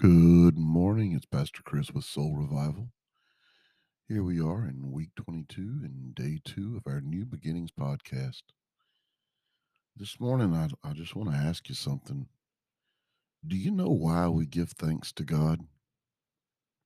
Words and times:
Good 0.00 0.56
morning. 0.56 1.12
It's 1.12 1.26
Pastor 1.26 1.60
Chris 1.64 1.90
with 1.90 2.04
Soul 2.04 2.36
Revival. 2.36 2.90
Here 4.06 4.22
we 4.22 4.40
are 4.40 4.64
in 4.64 4.92
week 4.92 5.08
22 5.16 5.60
and 5.82 6.14
day 6.14 6.38
two 6.44 6.76
of 6.76 6.84
our 6.86 7.00
New 7.00 7.24
Beginnings 7.24 7.72
podcast. 7.72 8.42
This 9.96 10.20
morning, 10.20 10.54
I, 10.54 10.68
I 10.88 10.92
just 10.92 11.16
want 11.16 11.32
to 11.32 11.36
ask 11.36 11.68
you 11.68 11.74
something. 11.74 12.28
Do 13.44 13.56
you 13.56 13.72
know 13.72 13.88
why 13.88 14.28
we 14.28 14.46
give 14.46 14.70
thanks 14.70 15.10
to 15.14 15.24
God? 15.24 15.62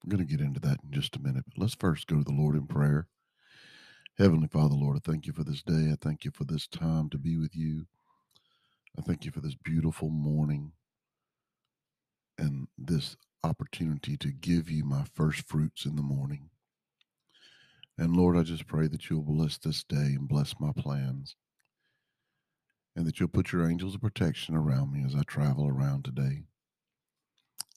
I'm 0.02 0.08
going 0.08 0.26
to 0.26 0.30
get 0.30 0.40
into 0.40 0.60
that 0.60 0.78
in 0.82 0.90
just 0.90 1.14
a 1.14 1.22
minute, 1.22 1.44
but 1.46 1.60
let's 1.60 1.74
first 1.74 2.06
go 2.06 2.16
to 2.16 2.24
the 2.24 2.32
Lord 2.32 2.56
in 2.56 2.66
prayer. 2.66 3.08
Heavenly 4.16 4.48
Father, 4.48 4.74
Lord, 4.74 4.96
I 4.96 5.00
thank 5.04 5.26
you 5.26 5.34
for 5.34 5.44
this 5.44 5.62
day. 5.62 5.90
I 5.92 5.96
thank 6.00 6.24
you 6.24 6.30
for 6.30 6.44
this 6.44 6.66
time 6.66 7.10
to 7.10 7.18
be 7.18 7.36
with 7.36 7.54
you. 7.54 7.84
I 8.98 9.02
thank 9.02 9.26
you 9.26 9.32
for 9.32 9.40
this 9.40 9.54
beautiful 9.54 10.08
morning 10.08 10.72
and 12.42 12.66
this 12.76 13.16
opportunity 13.44 14.16
to 14.16 14.32
give 14.32 14.68
you 14.68 14.84
my 14.84 15.04
first 15.14 15.46
fruits 15.46 15.86
in 15.86 15.94
the 15.94 16.02
morning. 16.02 16.50
And 17.96 18.16
Lord, 18.16 18.36
I 18.36 18.42
just 18.42 18.66
pray 18.66 18.88
that 18.88 19.08
you'll 19.08 19.22
bless 19.22 19.58
this 19.58 19.84
day 19.84 20.16
and 20.16 20.28
bless 20.28 20.54
my 20.58 20.72
plans. 20.76 21.36
And 22.96 23.06
that 23.06 23.20
you'll 23.20 23.28
put 23.28 23.52
your 23.52 23.66
angels 23.70 23.94
of 23.94 24.02
protection 24.02 24.54
around 24.56 24.92
me 24.92 25.04
as 25.06 25.14
I 25.14 25.22
travel 25.22 25.68
around 25.68 26.04
today. 26.04 26.42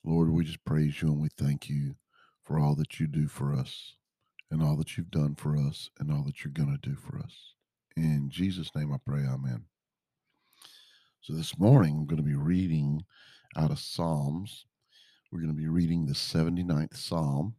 Lord, 0.03 0.29
we 0.29 0.43
just 0.43 0.65
praise 0.65 1.01
you 1.01 1.09
and 1.09 1.21
we 1.21 1.29
thank 1.37 1.69
you 1.69 1.95
for 2.43 2.59
all 2.59 2.75
that 2.75 2.99
you 2.99 3.07
do 3.07 3.27
for 3.27 3.53
us 3.53 3.93
and 4.51 4.63
all 4.63 4.75
that 4.77 4.97
you've 4.97 5.11
done 5.11 5.35
for 5.35 5.55
us 5.55 5.89
and 5.99 6.11
all 6.11 6.23
that 6.23 6.43
you're 6.43 6.51
going 6.51 6.77
to 6.77 6.89
do 6.89 6.95
for 6.95 7.19
us. 7.19 7.53
In 7.95 8.29
Jesus' 8.29 8.71
name 8.75 8.91
I 8.91 8.97
pray, 9.05 9.21
amen. 9.21 9.65
So 11.21 11.33
this 11.33 11.57
morning 11.57 11.95
I'm 11.97 12.05
going 12.07 12.17
to 12.17 12.23
be 12.23 12.35
reading 12.35 13.05
out 13.55 13.71
of 13.71 13.79
Psalms. 13.79 14.65
We're 15.31 15.39
going 15.39 15.53
to 15.53 15.59
be 15.59 15.67
reading 15.67 16.05
the 16.05 16.13
79th 16.13 16.95
Psalm 16.95 17.55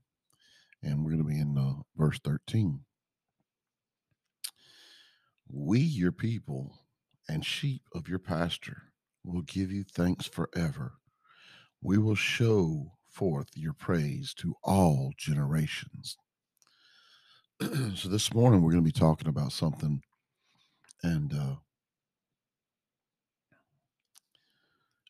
and 0.87 1.05
we're 1.05 1.13
going 1.13 1.25
to 1.25 1.29
be 1.29 1.41
in 1.41 1.59
uh, 1.59 1.83
verse 1.97 2.19
13. 2.23 2.81
We, 5.49 5.81
your 5.81 6.13
people, 6.13 6.79
and 7.29 7.45
sheep 7.45 7.83
of 7.93 8.09
your 8.09 8.19
pasture, 8.19 8.93
will 9.25 9.43
give 9.43 9.73
you 9.73 9.85
thanks 9.85 10.27
forever. 10.27 10.95
We 11.83 11.99
will 11.99 12.15
show 12.15 12.93
forth 13.11 13.49
your 13.55 13.73
praise 13.73 14.35
to 14.35 14.55
all 14.63 15.13
generations. 15.17 16.17
so 17.95 18.09
this 18.09 18.33
morning 18.33 18.63
we're 18.63 18.73
going 18.73 18.85
to 18.85 18.93
be 18.93 18.99
talking 18.99 19.29
about 19.29 19.53
something, 19.53 20.03
and 21.03 21.33
uh, 21.33 21.55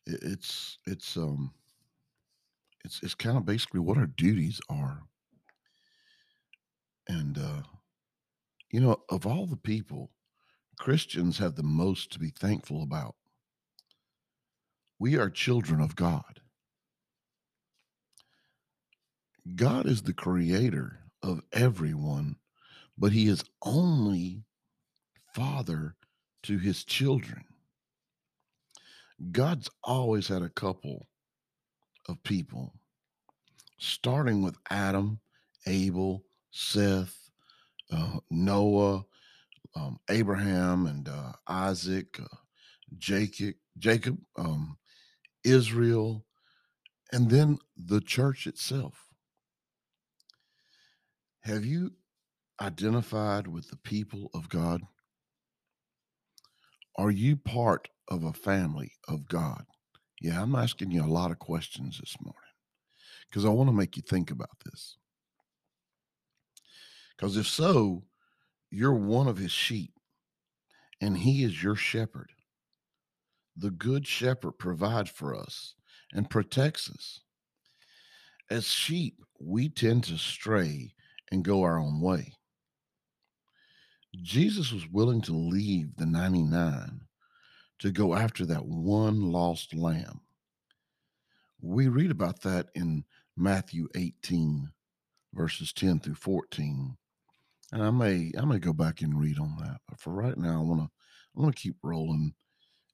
it's 0.07 0.79
it's 0.85 1.17
um 1.17 1.53
it's 2.85 3.01
it's 3.03 3.15
kind 3.15 3.37
of 3.37 3.45
basically 3.45 3.81
what 3.81 3.97
our 3.97 4.07
duties 4.07 4.61
are, 4.69 5.03
and 7.07 7.37
uh, 7.37 7.61
you 8.71 8.79
know, 8.79 8.97
of 9.09 9.25
all 9.25 9.45
the 9.45 9.57
people, 9.57 10.11
Christians 10.79 11.37
have 11.39 11.55
the 11.55 11.63
most 11.63 12.11
to 12.13 12.19
be 12.19 12.29
thankful 12.29 12.83
about. 12.83 13.15
We 14.99 15.17
are 15.17 15.29
children 15.29 15.81
of 15.81 15.95
God. 15.95 16.41
God 19.55 19.85
is 19.85 20.03
the 20.03 20.13
creator 20.13 20.99
of 21.23 21.41
everyone, 21.53 22.37
but 22.97 23.11
he 23.11 23.27
is 23.27 23.43
only 23.63 24.43
father 25.33 25.95
to 26.43 26.57
his 26.57 26.83
children. 26.83 27.45
God's 29.31 29.69
always 29.83 30.27
had 30.27 30.41
a 30.43 30.49
couple 30.49 31.07
of 32.07 32.21
people, 32.23 32.73
starting 33.79 34.43
with 34.43 34.55
Adam, 34.69 35.19
Abel, 35.65 36.23
Seth, 36.51 37.29
uh, 37.91 38.19
Noah, 38.29 39.05
um, 39.75 39.99
Abraham, 40.09 40.85
and 40.87 41.09
uh, 41.09 41.33
Isaac, 41.47 42.19
uh, 42.21 42.37
Jacob, 42.97 43.55
Jacob, 43.77 44.17
um, 44.37 44.77
Israel, 45.43 46.25
and 47.11 47.29
then 47.29 47.57
the 47.75 48.01
church 48.01 48.47
itself. 48.47 49.07
Have 51.41 51.65
you 51.65 51.93
identified 52.61 53.47
with 53.47 53.69
the 53.69 53.77
people 53.77 54.29
of 54.33 54.49
God? 54.49 54.81
Are 56.97 57.11
you 57.11 57.35
part 57.35 57.89
of 58.07 58.23
a 58.23 58.33
family 58.33 58.91
of 59.07 59.27
God? 59.27 59.65
Yeah, 60.19 60.41
I'm 60.41 60.55
asking 60.55 60.91
you 60.91 61.03
a 61.03 61.05
lot 61.05 61.31
of 61.31 61.37
questions 61.37 61.99
this 61.99 62.15
morning 62.19 62.39
because 63.29 63.45
I 63.45 63.49
want 63.49 63.69
to 63.69 63.75
make 63.75 63.95
you 63.95 64.01
think 64.01 64.31
about 64.31 64.57
this. 64.65 64.97
Because 67.15 67.37
if 67.37 67.47
so, 67.47 68.03
you're 68.71 68.93
one 68.93 69.27
of 69.27 69.37
his 69.37 69.51
sheep 69.51 69.93
and 71.01 71.17
he 71.17 71.43
is 71.43 71.61
your 71.61 71.75
shepherd. 71.75 72.31
The 73.55 73.71
good 73.71 74.07
shepherd 74.07 74.53
provides 74.53 75.09
for 75.09 75.35
us 75.35 75.75
and 76.13 76.29
protects 76.29 76.89
us. 76.89 77.21
As 78.49 78.65
sheep, 78.65 79.21
we 79.39 79.69
tend 79.69 80.03
to 80.05 80.17
stray 80.17 80.93
and 81.31 81.43
go 81.43 81.61
our 81.61 81.79
own 81.79 82.01
way. 82.01 82.33
Jesus 84.21 84.71
was 84.71 84.87
willing 84.89 85.21
to 85.21 85.33
leave 85.33 85.95
the 85.95 86.05
99 86.05 87.01
to 87.79 87.91
go 87.91 88.15
after 88.15 88.45
that 88.45 88.65
one 88.65 89.31
lost 89.31 89.73
lamb. 89.75 90.21
We 91.61 91.87
read 91.87 92.11
about 92.11 92.41
that 92.41 92.67
in 92.75 93.03
Matthew 93.35 93.87
18, 93.95 94.71
verses 95.33 95.73
10 95.73 95.99
through 95.99 96.15
14. 96.15 96.97
And 97.73 97.83
I 97.83 97.91
may 97.91 98.31
I 98.37 98.45
may 98.45 98.59
go 98.59 98.73
back 98.73 99.01
and 99.01 99.19
read 99.19 99.39
on 99.39 99.57
that. 99.59 99.81
But 99.87 99.99
for 99.99 100.13
right 100.13 100.37
now, 100.37 100.59
I 100.59 100.63
want 100.63 100.81
to 100.81 100.89
I 101.35 101.41
want 101.41 101.55
to 101.55 101.61
keep 101.61 101.75
rolling 101.83 102.33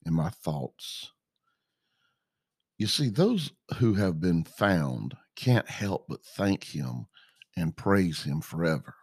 in 0.06 0.14
my 0.14 0.30
thoughts. 0.30 1.12
You 2.78 2.88
see, 2.88 3.10
those 3.10 3.52
who 3.78 3.94
have 3.94 4.20
been 4.20 4.44
found 4.44 5.16
can't 5.36 5.70
help 5.70 6.06
but 6.10 6.26
thank 6.26 6.64
him 6.64 7.06
and 7.56 7.78
praise 7.78 8.24
him 8.24 8.42
forever. 8.42 8.96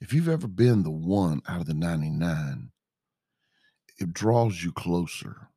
If 0.00 0.12
you've 0.12 0.28
ever 0.28 0.48
been 0.48 0.82
the 0.82 0.90
one 0.90 1.40
out 1.48 1.60
of 1.60 1.66
the 1.66 1.74
99, 1.74 2.70
it 3.98 4.12
draws 4.12 4.62
you 4.62 4.72
closer 4.72 5.48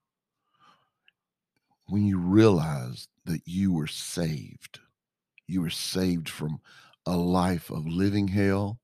when 1.88 2.06
you 2.06 2.20
realize 2.20 3.08
that 3.26 3.42
you 3.46 3.74
were 3.74 3.88
saved. 3.88 4.80
You 5.48 5.62
were 5.62 5.70
saved 5.70 6.30
from 6.30 6.60
a 7.06 7.18
life 7.18 7.70
of 7.70 7.88
living 7.88 8.28
hell. 8.28 8.80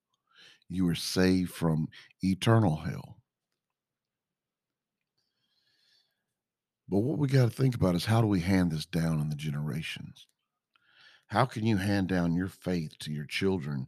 You 0.69 0.85
were 0.85 0.95
saved 0.95 1.51
from 1.51 1.87
eternal 2.21 2.77
hell. 2.77 3.17
But 6.89 6.99
what 6.99 7.17
we 7.17 7.27
got 7.27 7.45
to 7.45 7.49
think 7.49 7.75
about 7.75 7.95
is 7.95 8.05
how 8.05 8.21
do 8.21 8.27
we 8.27 8.39
hand 8.39 8.71
this 8.71 8.85
down 8.85 9.19
in 9.19 9.29
the 9.29 9.35
generations? 9.35 10.27
How 11.27 11.45
can 11.45 11.65
you 11.65 11.77
hand 11.77 12.07
down 12.07 12.35
your 12.35 12.49
faith 12.49 12.97
to 12.99 13.11
your 13.11 13.25
children 13.25 13.87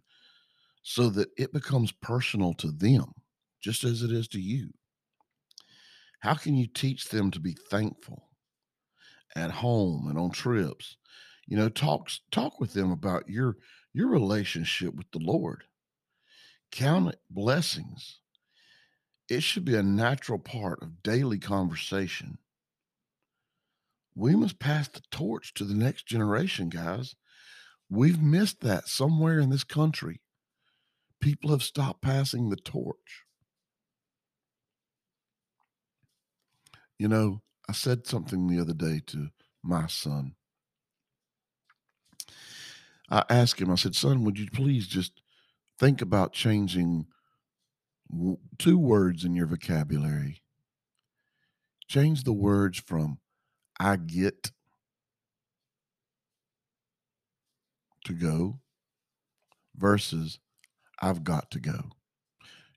so 0.87 1.09
that 1.09 1.27
it 1.35 1.51
becomes 1.51 1.91
personal 1.91 2.53
to 2.53 2.71
them, 2.71 3.11
just 3.59 3.83
as 3.83 4.03
it 4.03 4.11
is 4.11 4.27
to 4.27 4.39
you? 4.39 4.69
How 6.19 6.35
can 6.35 6.55
you 6.55 6.67
teach 6.67 7.09
them 7.09 7.31
to 7.31 7.39
be 7.39 7.57
thankful 7.71 8.29
at 9.35 9.49
home 9.49 10.05
and 10.07 10.19
on 10.19 10.29
trips? 10.29 10.95
You 11.47 11.57
know, 11.57 11.69
talk 11.69 12.09
talk 12.29 12.59
with 12.59 12.73
them 12.73 12.91
about 12.91 13.27
your 13.27 13.57
your 13.93 14.09
relationship 14.09 14.93
with 14.93 15.09
the 15.11 15.17
Lord. 15.17 15.63
Count 16.71 17.09
it 17.09 17.19
blessings. 17.31 18.19
It 19.27 19.41
should 19.41 19.65
be 19.65 19.75
a 19.75 19.81
natural 19.81 20.37
part 20.37 20.83
of 20.83 21.01
daily 21.01 21.39
conversation. 21.39 22.37
We 24.13 24.35
must 24.35 24.59
pass 24.59 24.87
the 24.87 25.01
torch 25.09 25.55
to 25.55 25.63
the 25.63 25.73
next 25.73 26.05
generation, 26.05 26.69
guys. 26.69 27.15
We've 27.89 28.21
missed 28.21 28.61
that 28.61 28.87
somewhere 28.87 29.39
in 29.39 29.49
this 29.49 29.63
country. 29.63 30.21
People 31.21 31.51
have 31.51 31.63
stopped 31.63 32.01
passing 32.01 32.49
the 32.49 32.55
torch. 32.55 33.23
You 36.97 37.07
know, 37.07 37.41
I 37.67 37.73
said 37.73 38.07
something 38.07 38.47
the 38.47 38.59
other 38.59 38.73
day 38.73 39.01
to 39.07 39.29
my 39.63 39.87
son. 39.87 40.35
I 43.09 43.23
asked 43.29 43.59
him, 43.59 43.71
I 43.71 43.75
said, 43.75 43.95
son, 43.95 44.23
would 44.23 44.39
you 44.39 44.47
please 44.51 44.87
just 44.87 45.21
think 45.79 46.01
about 46.01 46.33
changing 46.33 47.07
two 48.57 48.77
words 48.77 49.25
in 49.25 49.35
your 49.35 49.47
vocabulary? 49.47 50.41
Change 51.87 52.23
the 52.23 52.33
words 52.33 52.79
from 52.79 53.19
I 53.79 53.97
get 53.97 54.51
to 58.05 58.13
go 58.13 58.59
versus 59.75 60.39
I've 61.01 61.23
got 61.23 61.51
to 61.51 61.59
go. 61.59 61.91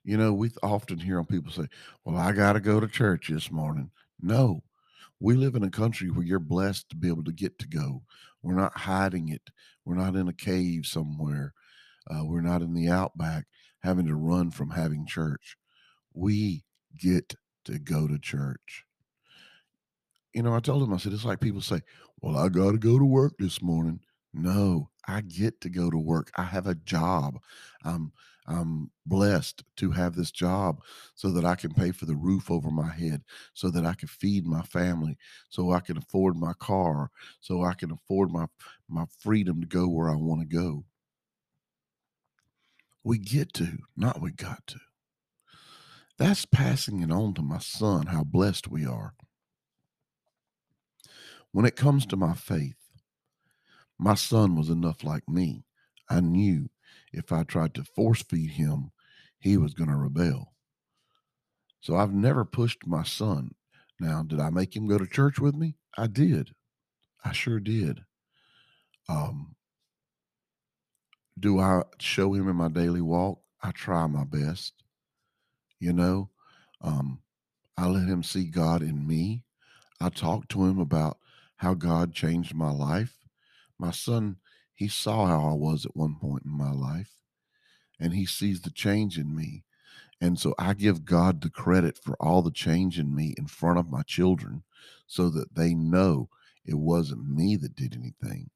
You 0.03 0.17
know, 0.17 0.33
we 0.33 0.51
often 0.63 0.99
hear 0.99 1.19
on 1.19 1.25
people 1.25 1.51
say, 1.51 1.67
Well, 2.03 2.17
I 2.17 2.31
got 2.31 2.53
to 2.53 2.59
go 2.59 2.79
to 2.79 2.87
church 2.87 3.29
this 3.29 3.51
morning. 3.51 3.91
No, 4.21 4.63
We 5.19 5.35
live 5.35 5.55
in 5.55 5.63
a 5.63 5.69
country 5.71 6.09
where 6.09 6.25
you're 6.25 6.39
blessed 6.39 6.89
to 6.89 6.95
be 6.97 7.09
able 7.09 7.23
to 7.25 7.33
get 7.33 7.59
to 7.59 7.67
go. 7.67 8.03
We're 8.41 8.55
not 8.55 8.77
hiding 8.79 9.29
it. 9.29 9.51
We're 9.85 9.95
not 9.95 10.15
in 10.15 10.27
a 10.27 10.33
cave 10.33 10.85
somewhere. 10.85 11.53
Uh, 12.09 12.25
we're 12.25 12.41
not 12.41 12.61
in 12.61 12.73
the 12.73 12.89
outback 12.89 13.45
having 13.81 14.07
to 14.07 14.15
run 14.15 14.51
from 14.51 14.71
having 14.71 15.05
church. 15.05 15.57
We 16.13 16.63
get 16.97 17.35
to 17.65 17.79
go 17.79 18.07
to 18.07 18.19
church. 18.19 18.85
You 20.33 20.43
know, 20.43 20.55
I 20.55 20.59
told 20.59 20.83
him, 20.83 20.93
I 20.93 20.97
said, 20.97 21.13
it's 21.13 21.25
like 21.25 21.39
people 21.39 21.61
say, 21.61 21.81
well, 22.21 22.37
I 22.37 22.49
got 22.49 22.71
to 22.71 22.77
go 22.77 22.99
to 22.99 23.05
work 23.05 23.33
this 23.39 23.61
morning. 23.61 23.99
No, 24.33 24.89
I 25.07 25.21
get 25.21 25.61
to 25.61 25.69
go 25.69 25.89
to 25.89 25.97
work. 25.97 26.31
I 26.35 26.43
have 26.43 26.67
a 26.67 26.75
job. 26.75 27.39
I'm 27.83 28.11
I'm 28.47 28.89
blessed 29.05 29.63
to 29.77 29.91
have 29.91 30.15
this 30.15 30.31
job 30.31 30.81
so 31.13 31.29
that 31.31 31.45
I 31.45 31.53
can 31.55 31.71
pay 31.73 31.91
for 31.91 32.05
the 32.05 32.15
roof 32.15 32.49
over 32.49 32.71
my 32.71 32.89
head, 32.89 33.23
so 33.53 33.69
that 33.69 33.85
I 33.85 33.93
can 33.93 34.07
feed 34.07 34.47
my 34.47 34.63
family, 34.63 35.17
so 35.49 35.71
I 35.71 35.81
can 35.81 35.97
afford 35.97 36.35
my 36.35 36.53
car, 36.53 37.11
so 37.39 37.63
I 37.63 37.73
can 37.73 37.91
afford 37.91 38.31
my 38.31 38.47
my 38.87 39.05
freedom 39.19 39.61
to 39.61 39.67
go 39.67 39.87
where 39.87 40.09
I 40.09 40.15
want 40.15 40.41
to 40.41 40.47
go. 40.47 40.85
We 43.03 43.17
get 43.17 43.53
to, 43.53 43.79
not 43.95 44.21
we 44.21 44.31
got 44.31 44.65
to. 44.67 44.79
That's 46.17 46.45
passing 46.45 47.01
it 47.01 47.11
on 47.11 47.33
to 47.35 47.41
my 47.41 47.59
son 47.59 48.07
how 48.07 48.23
blessed 48.23 48.67
we 48.67 48.85
are. 48.85 49.13
When 51.51 51.65
it 51.65 51.75
comes 51.75 52.05
to 52.07 52.17
my 52.17 52.33
faith, 52.33 52.75
my 53.99 54.15
son 54.15 54.55
was 54.55 54.69
enough 54.69 55.03
like 55.03 55.27
me. 55.29 55.65
I 56.09 56.21
knew 56.21 56.69
if 57.13 57.31
I 57.31 57.43
tried 57.43 57.73
to 57.75 57.83
force 57.83 58.23
feed 58.23 58.51
him, 58.51 58.91
he 59.39 59.57
was 59.57 59.73
going 59.73 59.89
to 59.89 59.95
rebel. 59.95 60.53
So 61.81 61.95
I've 61.95 62.13
never 62.13 62.45
pushed 62.45 62.87
my 62.87 63.03
son. 63.03 63.51
Now, 63.99 64.23
did 64.23 64.39
I 64.39 64.49
make 64.49 64.75
him 64.75 64.87
go 64.87 64.97
to 64.97 65.05
church 65.05 65.39
with 65.39 65.55
me? 65.55 65.75
I 65.97 66.07
did. 66.07 66.51
I 67.23 67.33
sure 67.33 67.59
did. 67.59 68.01
Um, 69.09 69.55
do 71.39 71.59
I 71.59 71.83
show 71.99 72.33
him 72.33 72.47
in 72.49 72.55
my 72.55 72.69
daily 72.69 73.01
walk? 73.01 73.39
I 73.61 73.71
try 73.71 74.07
my 74.07 74.23
best. 74.23 74.73
You 75.79 75.93
know, 75.93 76.29
um, 76.81 77.21
I 77.77 77.87
let 77.87 78.07
him 78.07 78.23
see 78.23 78.45
God 78.45 78.81
in 78.81 79.07
me. 79.07 79.43
I 80.01 80.09
talk 80.09 80.47
to 80.49 80.65
him 80.65 80.79
about 80.79 81.17
how 81.57 81.73
God 81.73 82.13
changed 82.13 82.55
my 82.55 82.71
life. 82.71 83.18
My 83.79 83.91
son, 83.91 84.37
he 84.75 84.87
saw 84.87 85.25
how 85.25 85.49
I 85.49 85.53
was 85.53 85.85
at 85.85 85.95
one 85.95 86.15
point 86.19 86.43
in 86.45 86.51
my 86.51 86.71
life, 86.71 87.13
and 87.99 88.13
he 88.13 88.25
sees 88.25 88.61
the 88.61 88.69
change 88.69 89.17
in 89.17 89.35
me. 89.35 89.63
And 90.21 90.37
so 90.37 90.53
I 90.59 90.73
give 90.73 91.05
God 91.05 91.41
the 91.41 91.49
credit 91.49 91.97
for 91.97 92.15
all 92.19 92.41
the 92.41 92.51
change 92.51 92.99
in 92.99 93.15
me 93.15 93.33
in 93.37 93.47
front 93.47 93.79
of 93.79 93.89
my 93.89 94.01
children 94.01 94.63
so 95.07 95.29
that 95.29 95.55
they 95.55 95.73
know 95.73 96.29
it 96.65 96.75
wasn't 96.75 97.27
me 97.27 97.55
that 97.55 97.75
did 97.75 97.95
anything. 97.95 98.49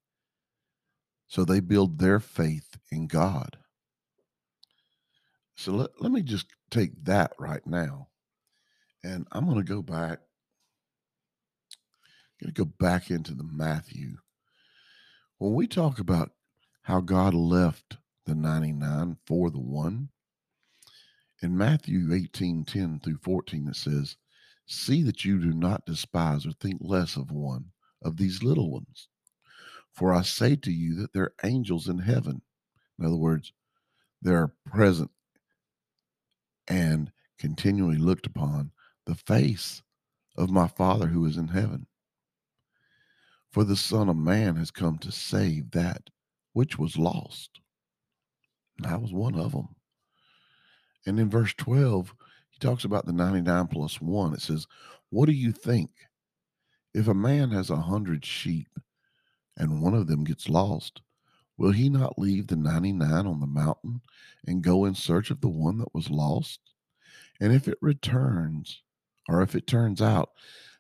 So 1.28 1.46
they 1.46 1.62
build 1.62 2.00
their 2.00 2.20
faith 2.20 2.78
in 2.92 3.08
God. 3.08 3.58
So 5.56 5.72
let, 5.72 5.90
let 6.00 6.12
me 6.12 6.22
just 6.22 6.48
take 6.70 6.92
that 7.06 7.32
right 7.40 7.66
now. 7.66 8.10
And 9.04 9.28
I'm 9.32 9.46
going 9.46 9.58
to 9.58 9.64
go 9.64 9.82
back. 9.82 10.20
I'm 12.42 12.48
going 12.48 12.54
to 12.54 12.66
go 12.66 12.66
back 12.66 13.10
into 13.10 13.34
the 13.34 13.44
Matthew. 13.44 14.18
When 15.44 15.56
we 15.56 15.68
talk 15.68 16.00
about 16.00 16.32
how 16.84 17.02
God 17.02 17.34
left 17.34 17.98
the 18.26 18.34
99 18.34 19.18
for 19.28 19.52
the 19.52 19.60
one, 19.60 20.08
in 21.42 21.58
Matthew 21.58 22.14
18 22.14 22.64
10 22.64 23.02
through 23.02 23.18
14, 23.18 23.68
it 23.68 23.76
says, 23.76 24.16
See 24.66 25.04
that 25.04 25.26
you 25.26 25.40
do 25.40 25.52
not 25.52 25.86
despise 25.86 26.46
or 26.46 26.54
think 26.54 26.78
less 26.80 27.18
of 27.18 27.30
one 27.30 27.72
of 28.02 28.16
these 28.16 28.42
little 28.42 28.72
ones. 28.72 29.10
For 29.92 30.14
I 30.14 30.22
say 30.22 30.56
to 30.56 30.72
you 30.72 30.96
that 31.02 31.12
there 31.12 31.24
are 31.24 31.36
angels 31.44 31.90
in 31.90 32.00
heaven. 32.00 32.42
In 32.98 33.06
other 33.06 33.18
words, 33.18 33.52
they 34.22 34.32
are 34.32 34.54
present 34.66 35.12
and 36.70 37.12
continually 37.38 37.98
looked 37.98 38.28
upon 38.28 38.72
the 39.06 39.16
face 39.16 39.82
of 40.38 40.50
my 40.50 40.70
Father 40.70 41.08
who 41.08 41.26
is 41.26 41.36
in 41.36 41.50
heaven. 41.50 41.88
For 43.54 43.64
the 43.64 43.78
Son 43.78 44.10
of 44.10 44.18
Man 44.18 44.56
has 44.56 44.72
come 44.72 44.98
to 44.98 45.12
save 45.12 45.70
that 45.72 46.10
which 46.54 46.80
was 46.80 46.98
lost. 46.98 47.62
And 48.80 48.88
I 48.88 48.98
was 48.98 49.14
one 49.14 49.36
of 49.36 49.52
them. 49.52 49.76
And 51.06 51.20
in 51.20 51.30
verse 51.30 51.54
12, 51.54 52.16
he 52.50 52.58
talks 52.58 52.84
about 52.84 53.06
the 53.06 53.14
99 53.14 53.68
plus 53.68 54.02
one. 54.02 54.34
It 54.34 54.42
says, 54.42 54.66
What 55.12 55.28
do 55.28 55.34
you 55.34 55.52
think? 55.52 55.92
If 56.96 57.08
a 57.08 57.14
man 57.14 57.52
has 57.52 57.70
a 57.70 57.76
hundred 57.76 58.26
sheep 58.26 58.70
and 59.56 59.84
one 59.84 59.94
of 59.94 60.08
them 60.08 60.24
gets 60.24 60.50
lost, 60.50 61.04
will 61.56 61.74
he 61.74 61.90
not 61.90 62.18
leave 62.18 62.48
the 62.48 62.56
99 62.56 63.28
on 63.28 63.40
the 63.40 63.46
mountain 63.46 64.02
and 64.48 64.64
go 64.64 64.86
in 64.86 64.96
search 64.96 65.30
of 65.30 65.42
the 65.42 65.50
one 65.50 65.78
that 65.78 65.94
was 65.94 66.10
lost? 66.10 66.60
And 67.40 67.54
if 67.54 67.68
it 67.68 67.78
returns, 67.82 68.82
or 69.30 69.44
if 69.44 69.54
it 69.54 69.68
turns 69.68 70.02
out 70.02 70.32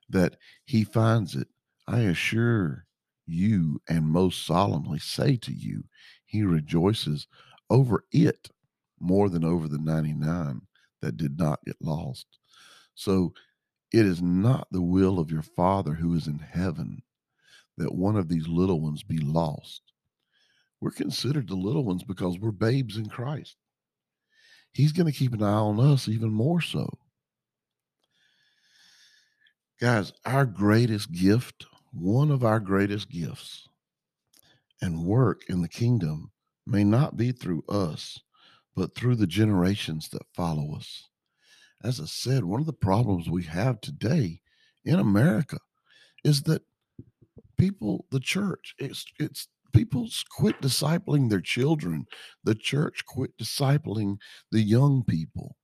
that 0.09 0.37
he 0.65 0.83
finds 0.83 1.35
it, 1.35 1.47
I 1.87 2.01
assure 2.01 2.85
you 3.25 3.81
and 3.87 4.05
most 4.07 4.45
solemnly 4.45 4.99
say 4.99 5.37
to 5.37 5.53
you, 5.53 5.83
he 6.25 6.43
rejoices 6.43 7.27
over 7.69 8.05
it 8.11 8.49
more 8.99 9.29
than 9.29 9.43
over 9.43 9.67
the 9.67 9.79
99 9.79 10.61
that 11.01 11.17
did 11.17 11.37
not 11.37 11.63
get 11.65 11.75
lost. 11.81 12.25
So 12.95 13.33
it 13.91 14.05
is 14.05 14.21
not 14.21 14.67
the 14.71 14.81
will 14.81 15.19
of 15.19 15.31
your 15.31 15.41
Father 15.41 15.93
who 15.93 16.15
is 16.15 16.27
in 16.27 16.39
heaven 16.39 17.03
that 17.77 17.93
one 17.93 18.15
of 18.15 18.29
these 18.29 18.47
little 18.47 18.81
ones 18.81 19.03
be 19.03 19.17
lost. 19.17 19.81
We're 20.79 20.91
considered 20.91 21.47
the 21.47 21.55
little 21.55 21.83
ones 21.83 22.03
because 22.03 22.39
we're 22.39 22.51
babes 22.51 22.97
in 22.97 23.07
Christ. 23.07 23.55
He's 24.73 24.91
going 24.91 25.05
to 25.05 25.17
keep 25.17 25.33
an 25.33 25.43
eye 25.43 25.47
on 25.47 25.79
us 25.79 26.07
even 26.07 26.31
more 26.31 26.61
so. 26.61 26.89
Guys, 29.79 30.13
our 30.25 30.45
greatest 30.45 31.11
gift, 31.11 31.65
one 31.93 32.31
of 32.31 32.43
our 32.43 32.59
greatest 32.59 33.09
gifts, 33.09 33.67
and 34.81 35.05
work 35.05 35.43
in 35.47 35.61
the 35.61 35.69
kingdom 35.69 36.31
may 36.65 36.83
not 36.83 37.15
be 37.15 37.31
through 37.31 37.63
us, 37.69 38.19
but 38.75 38.95
through 38.95 39.15
the 39.15 39.27
generations 39.27 40.09
that 40.09 40.25
follow 40.33 40.75
us. 40.75 41.07
As 41.83 41.99
I 41.99 42.05
said, 42.05 42.45
one 42.45 42.59
of 42.59 42.65
the 42.65 42.73
problems 42.73 43.29
we 43.29 43.43
have 43.43 43.79
today 43.79 44.41
in 44.83 44.99
America 44.99 45.59
is 46.23 46.43
that 46.43 46.63
people, 47.57 48.05
the 48.09 48.19
church, 48.19 48.73
it's 48.79 49.05
it's 49.19 49.47
people 49.73 50.07
quit 50.31 50.61
discipling 50.61 51.29
their 51.29 51.41
children. 51.41 52.05
The 52.43 52.55
church 52.55 53.05
quit 53.05 53.37
discipling 53.37 54.17
the 54.51 54.61
young 54.61 55.03
people. 55.03 55.57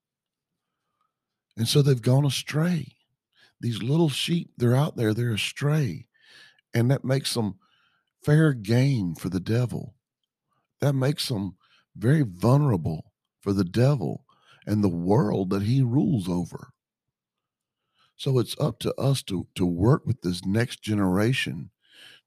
And 1.58 1.68
so 1.68 1.82
they've 1.82 2.01
gone 2.01 2.25
astray. 2.25 2.96
These 3.62 3.84
little 3.84 4.10
sheep, 4.10 4.51
they're 4.58 4.75
out 4.75 4.96
there, 4.96 5.13
they're 5.13 5.34
astray. 5.34 6.08
And 6.74 6.92
that 6.92 7.04
makes 7.04 7.34
them 7.34 7.56
fair 8.24 8.54
game 8.54 9.16
for 9.16 9.30
the 9.30 9.40
devil. 9.40 9.96
That 10.82 10.94
makes 10.94 11.28
them 11.28 11.56
very 11.96 12.24
vulnerable 12.24 13.12
for 13.42 13.54
the 13.54 13.64
devil 13.64 14.26
and 14.66 14.84
the 14.84 14.90
world 14.90 15.50
that 15.50 15.64
he 15.64 15.82
rules 15.82 16.30
over. 16.30 16.74
So 18.16 18.40
it's 18.40 18.56
up 18.60 18.80
to 18.80 18.94
us 18.96 19.24
to, 19.24 19.48
to 19.56 19.66
work 19.66 20.06
with 20.06 20.22
this 20.22 20.46
next 20.46 20.82
generation 20.82 21.72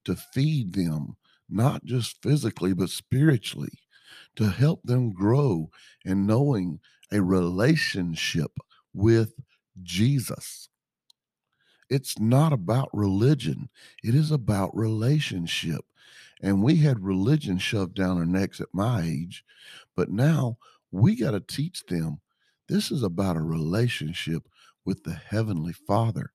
to 0.04 0.16
feed 0.16 0.72
them, 0.74 1.16
not 1.48 1.84
just 1.84 2.22
physically, 2.22 2.72
but 2.72 2.90
spiritually, 2.90 3.78
to 4.36 4.48
help 4.50 4.82
them 4.84 5.12
grow 5.12 5.70
in 6.04 6.26
knowing 6.26 6.80
a 7.12 7.22
relationship 7.22 8.52
with 8.92 9.34
Jesus. 9.82 10.68
It's 11.92 12.18
not 12.18 12.54
about 12.54 12.88
religion, 12.94 13.68
it 14.02 14.14
is 14.14 14.30
about 14.30 14.74
relationship. 14.74 15.84
And 16.40 16.62
we 16.62 16.76
had 16.76 17.04
religion 17.04 17.58
shoved 17.58 17.94
down 17.94 18.16
our 18.16 18.24
necks 18.24 18.62
at 18.62 18.68
my 18.72 19.02
age, 19.02 19.44
but 19.94 20.10
now 20.10 20.56
we 20.90 21.16
got 21.16 21.32
to 21.32 21.40
teach 21.40 21.84
them 21.84 22.20
this 22.66 22.90
is 22.90 23.02
about 23.02 23.36
a 23.36 23.42
relationship 23.42 24.48
with 24.86 25.04
the 25.04 25.12
Heavenly 25.12 25.74
Father. 25.74 26.32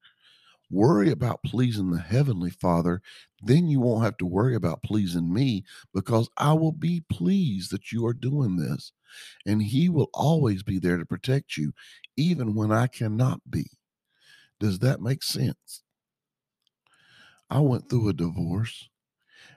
Worry 0.70 1.10
about 1.10 1.42
pleasing 1.44 1.90
the 1.90 2.02
Heavenly 2.02 2.52
Father, 2.52 3.02
then 3.42 3.68
you 3.68 3.80
won't 3.80 4.04
have 4.04 4.18
to 4.18 4.28
worry 4.28 4.54
about 4.54 4.84
pleasing 4.84 5.34
me 5.34 5.64
because 5.92 6.30
I 6.38 6.54
will 6.54 6.72
be 6.72 7.04
pleased 7.10 7.72
that 7.72 7.92
you 7.92 8.06
are 8.06 8.14
doing 8.14 8.58
this. 8.58 8.92
And 9.44 9.64
He 9.64 9.90
will 9.90 10.12
always 10.14 10.62
be 10.62 10.78
there 10.78 10.98
to 10.98 11.06
protect 11.06 11.58
you, 11.58 11.74
even 12.16 12.54
when 12.54 12.72
I 12.72 12.86
cannot 12.86 13.42
be. 13.50 13.77
Does 14.60 14.80
that 14.80 15.02
make 15.02 15.24
sense? 15.24 15.84
I 17.50 17.60
went 17.60 17.90
through 17.90 18.10
a 18.10 18.14
divorce 18.14 18.90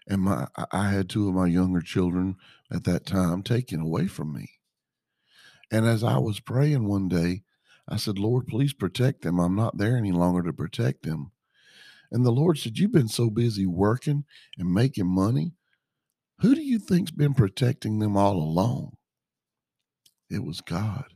and 0.07 0.23
my 0.23 0.47
I 0.73 0.91
had 0.91 1.09
two 1.09 1.29
of 1.29 1.35
my 1.35 1.47
younger 1.47 1.81
children 1.81 2.37
at 2.71 2.85
that 2.85 3.07
time 3.07 3.43
taken 3.43 3.81
away 3.81 4.07
from 4.07 4.33
me. 4.33 4.51
And 5.71 5.87
as 5.87 6.03
I 6.03 6.19
was 6.19 6.41
praying 6.41 6.87
one 6.87 7.09
day, 7.09 7.43
I 7.89 7.97
said, 7.97 8.19
Lord, 8.19 8.47
please 8.47 8.73
protect 8.73 9.23
them. 9.23 9.39
I'm 9.39 9.55
not 9.55 9.79
there 9.79 9.97
any 9.97 10.13
longer 10.13 10.43
to 10.43 10.53
protect 10.53 11.05
them. 11.05 11.33
And 12.11 12.25
the 12.25 12.33
Lord 12.33 12.59
said, 12.59 12.79
You've 12.79 12.93
been 12.93 13.09
so 13.09 13.31
busy 13.31 13.67
working 13.67 14.25
and 14.59 14.73
making 14.73 15.07
money. 15.07 15.55
Who 16.41 16.55
do 16.55 16.63
you 16.63 16.79
think's 16.79 17.11
been 17.11 17.35
protecting 17.35 17.99
them 17.99 18.17
all 18.17 18.37
along? 18.37 18.97
It 20.29 20.45
was 20.45 20.61
God. 20.61 21.07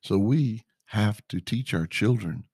So 0.00 0.18
we 0.18 0.64
have 0.86 1.20
to 1.28 1.40
teach 1.40 1.74
our 1.74 1.86
children 1.86 2.44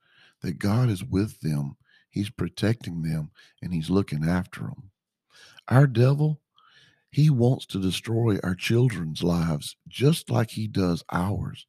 that 0.44 0.58
God 0.58 0.88
is 0.88 1.04
with 1.04 1.40
them, 1.40 1.76
He's 2.08 2.30
protecting 2.30 3.02
them, 3.02 3.30
and 3.60 3.74
He's 3.74 3.90
looking 3.90 4.24
after 4.24 4.60
them. 4.60 4.90
Our 5.68 5.86
devil, 5.86 6.40
he 7.14 7.30
wants 7.30 7.64
to 7.66 7.80
destroy 7.80 8.38
our 8.42 8.56
children's 8.56 9.22
lives 9.22 9.76
just 9.86 10.30
like 10.30 10.50
he 10.50 10.66
does 10.66 11.04
ours. 11.12 11.64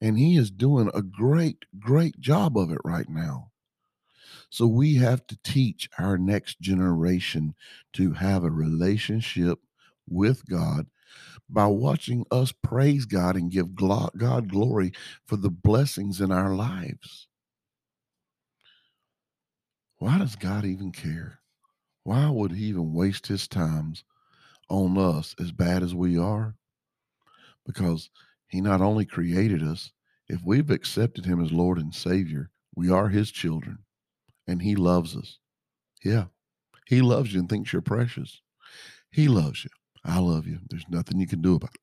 And 0.00 0.16
he 0.16 0.36
is 0.36 0.52
doing 0.52 0.88
a 0.94 1.02
great, 1.02 1.64
great 1.80 2.20
job 2.20 2.56
of 2.56 2.70
it 2.70 2.78
right 2.84 3.08
now. 3.08 3.50
So 4.50 4.68
we 4.68 4.94
have 4.94 5.26
to 5.26 5.38
teach 5.42 5.88
our 5.98 6.16
next 6.16 6.60
generation 6.60 7.56
to 7.94 8.12
have 8.12 8.44
a 8.44 8.52
relationship 8.52 9.58
with 10.08 10.46
God 10.48 10.86
by 11.50 11.66
watching 11.66 12.24
us 12.30 12.52
praise 12.52 13.04
God 13.04 13.34
and 13.34 13.50
give 13.50 13.74
God 13.74 14.48
glory 14.48 14.92
for 15.26 15.36
the 15.36 15.50
blessings 15.50 16.20
in 16.20 16.30
our 16.30 16.54
lives. 16.54 17.26
Why 20.04 20.18
does 20.18 20.36
God 20.36 20.66
even 20.66 20.92
care? 20.92 21.40
Why 22.02 22.28
would 22.28 22.52
he 22.52 22.66
even 22.66 22.92
waste 22.92 23.28
his 23.28 23.48
times 23.48 24.04
on 24.68 24.98
us 24.98 25.34
as 25.40 25.50
bad 25.50 25.82
as 25.82 25.94
we 25.94 26.18
are? 26.18 26.56
Because 27.64 28.10
he 28.46 28.60
not 28.60 28.82
only 28.82 29.06
created 29.06 29.62
us, 29.62 29.92
if 30.28 30.42
we've 30.44 30.68
accepted 30.68 31.24
him 31.24 31.42
as 31.42 31.52
Lord 31.52 31.78
and 31.78 31.94
Savior, 31.94 32.50
we 32.76 32.90
are 32.90 33.08
his 33.08 33.30
children 33.30 33.78
and 34.46 34.60
he 34.60 34.76
loves 34.76 35.16
us. 35.16 35.38
Yeah. 36.04 36.26
He 36.86 37.00
loves 37.00 37.32
you 37.32 37.40
and 37.40 37.48
thinks 37.48 37.72
you're 37.72 37.80
precious. 37.80 38.42
He 39.10 39.26
loves 39.26 39.64
you. 39.64 39.70
I 40.04 40.18
love 40.18 40.46
you. 40.46 40.58
There's 40.68 40.84
nothing 40.90 41.18
you 41.18 41.26
can 41.26 41.40
do 41.40 41.54
about 41.54 41.70
it. 41.74 41.80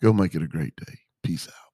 Go 0.00 0.12
make 0.12 0.36
it 0.36 0.44
a 0.44 0.46
great 0.46 0.76
day. 0.76 0.94
Peace 1.24 1.48
out. 1.48 1.65